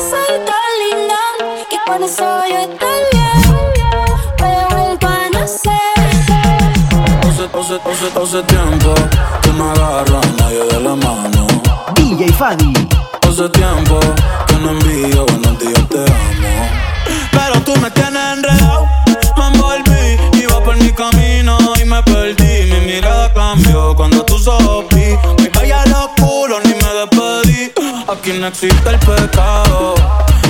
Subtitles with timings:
[0.00, 1.20] Soy Calina,
[1.70, 3.30] y cuando soy tan ley,
[8.22, 8.94] hace tiempo
[9.42, 11.46] que me agarra nadie de la mano.
[11.94, 12.72] DJ Fadi.
[13.22, 14.00] Hace tiempo
[14.46, 16.29] que no envío buenos días te amo.
[28.20, 29.94] Aquí no existe el pecado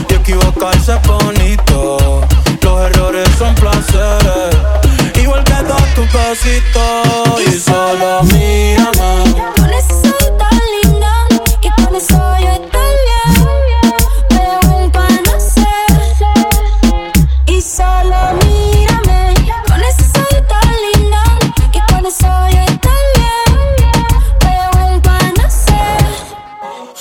[0.08, 2.20] y equivocarse es bonito.
[2.62, 4.56] Los errores son placeres,
[5.14, 6.89] igual que todos tus besitos.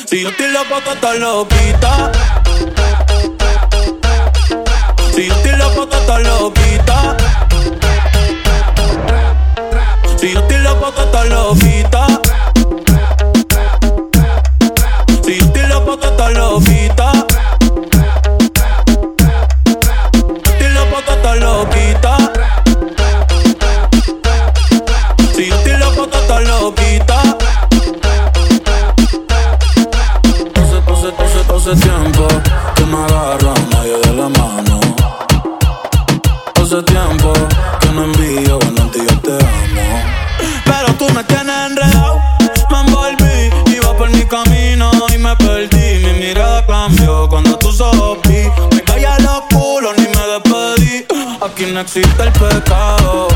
[0.09, 2.11] Si yo estoy loco, tú estás loquita.
[5.13, 5.35] Si yo
[5.85, 7.17] tú estás loquita.
[10.17, 10.41] Si yo
[10.95, 12.07] tú estás loquita.
[15.23, 15.47] Si yo
[16.07, 16.78] estás loquita.
[31.71, 32.27] Hace, tiempo
[32.75, 34.79] que me agarra nadie de la mano.
[36.55, 37.33] Hace tiempo
[37.79, 40.03] que no envío buenos días, te amo.
[40.65, 42.19] Pero tú me tienes enredado,
[42.71, 43.75] me envolví.
[43.75, 46.05] Iba por mi camino y me perdí.
[46.05, 48.49] Mi mirada cambió cuando tú sopí.
[48.73, 51.05] Me calla los culos ni me despedí.
[51.41, 53.27] Aquí no existe el pecado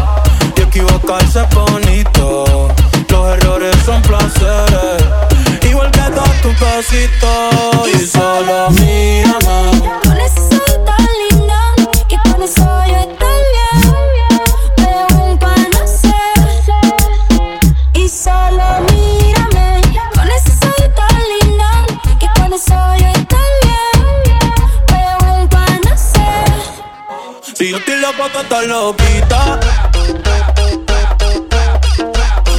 [0.57, 2.67] y equivocarse es bonito.
[3.09, 5.03] Los errores son placeres,
[5.69, 7.72] igual que todos tus besitos.
[27.63, 29.59] Si yo estoy loco, tú estás loquita.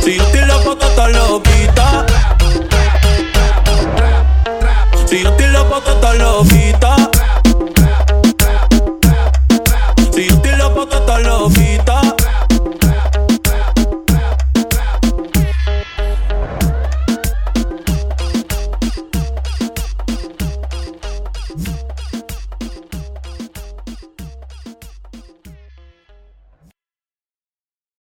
[0.03, 2.07] Si yo estoy loco, tú estás loquita.
[5.05, 5.29] Si yo
[5.83, 7.04] tú estás loquita.